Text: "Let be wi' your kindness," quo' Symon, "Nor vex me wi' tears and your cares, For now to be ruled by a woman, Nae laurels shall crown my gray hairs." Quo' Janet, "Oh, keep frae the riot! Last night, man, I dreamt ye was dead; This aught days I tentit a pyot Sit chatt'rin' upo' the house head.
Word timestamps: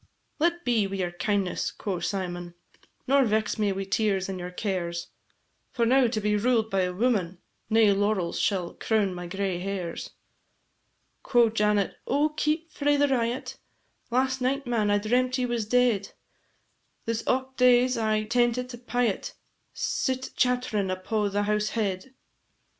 "Let 0.39 0.65
be 0.65 0.87
wi' 0.87 0.95
your 0.95 1.11
kindness," 1.11 1.69
quo' 1.69 1.99
Symon, 1.99 2.55
"Nor 3.05 3.23
vex 3.23 3.59
me 3.59 3.71
wi' 3.71 3.83
tears 3.83 4.27
and 4.27 4.39
your 4.39 4.49
cares, 4.49 5.09
For 5.69 5.85
now 5.85 6.07
to 6.07 6.19
be 6.19 6.35
ruled 6.35 6.71
by 6.71 6.81
a 6.81 6.91
woman, 6.91 7.37
Nae 7.69 7.91
laurels 7.93 8.39
shall 8.39 8.73
crown 8.73 9.13
my 9.13 9.27
gray 9.27 9.59
hairs." 9.59 10.09
Quo' 11.21 11.51
Janet, 11.51 11.97
"Oh, 12.07 12.29
keep 12.29 12.71
frae 12.71 12.97
the 12.97 13.09
riot! 13.09 13.57
Last 14.09 14.41
night, 14.41 14.65
man, 14.65 14.89
I 14.89 14.97
dreamt 14.97 15.37
ye 15.37 15.45
was 15.45 15.67
dead; 15.67 16.13
This 17.05 17.23
aught 17.27 17.55
days 17.55 17.95
I 17.95 18.23
tentit 18.23 18.73
a 18.73 18.79
pyot 18.79 19.33
Sit 19.75 20.31
chatt'rin' 20.35 20.89
upo' 20.89 21.29
the 21.29 21.43
house 21.43 21.69
head. 21.77 22.15